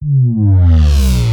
[0.00, 1.27] Yeah.